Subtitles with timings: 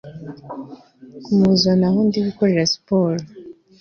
[1.23, 3.19] Kumuzana aho ndigukorera siporo